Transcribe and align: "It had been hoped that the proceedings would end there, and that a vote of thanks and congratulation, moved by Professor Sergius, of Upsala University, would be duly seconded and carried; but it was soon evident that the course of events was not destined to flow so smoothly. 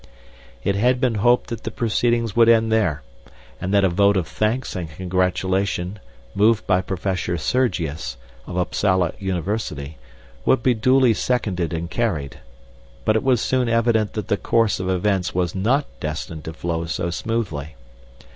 "It 0.63 0.73
had 0.75 0.99
been 0.99 1.13
hoped 1.21 1.51
that 1.51 1.63
the 1.63 1.69
proceedings 1.69 2.35
would 2.35 2.49
end 2.49 2.71
there, 2.71 3.03
and 3.61 3.71
that 3.71 3.83
a 3.83 3.87
vote 3.89 4.17
of 4.17 4.27
thanks 4.27 4.75
and 4.75 4.89
congratulation, 4.89 5.99
moved 6.33 6.65
by 6.65 6.81
Professor 6.81 7.37
Sergius, 7.37 8.17
of 8.47 8.57
Upsala 8.57 9.13
University, 9.19 9.99
would 10.43 10.63
be 10.63 10.73
duly 10.73 11.13
seconded 11.13 11.71
and 11.71 11.87
carried; 11.87 12.39
but 13.05 13.15
it 13.15 13.21
was 13.21 13.41
soon 13.41 13.69
evident 13.69 14.13
that 14.13 14.27
the 14.27 14.37
course 14.37 14.79
of 14.79 14.89
events 14.89 15.35
was 15.35 15.53
not 15.53 15.85
destined 15.99 16.45
to 16.45 16.53
flow 16.53 16.85
so 16.87 17.11
smoothly. 17.11 17.75